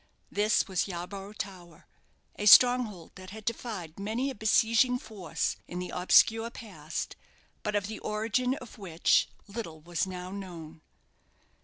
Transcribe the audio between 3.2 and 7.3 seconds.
had defied many a besieging force in the obscure past;